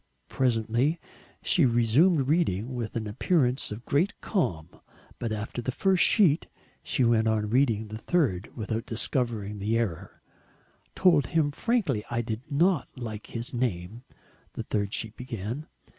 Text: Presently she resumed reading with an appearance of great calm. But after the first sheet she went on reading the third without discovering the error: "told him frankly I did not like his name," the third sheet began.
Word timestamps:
Presently 0.29 0.99
she 1.43 1.63
resumed 1.63 2.27
reading 2.27 2.73
with 2.73 2.95
an 2.95 3.05
appearance 3.05 3.71
of 3.71 3.85
great 3.85 4.19
calm. 4.19 4.69
But 5.19 5.31
after 5.31 5.61
the 5.61 5.71
first 5.71 6.03
sheet 6.03 6.47
she 6.81 7.03
went 7.03 7.27
on 7.27 7.51
reading 7.51 7.87
the 7.87 7.99
third 7.99 8.49
without 8.57 8.87
discovering 8.87 9.59
the 9.59 9.77
error: 9.77 10.23
"told 10.95 11.27
him 11.27 11.51
frankly 11.51 12.03
I 12.09 12.21
did 12.23 12.41
not 12.49 12.87
like 12.97 13.27
his 13.27 13.53
name," 13.53 14.01
the 14.53 14.63
third 14.63 14.91
sheet 14.91 15.15
began. 15.15 15.67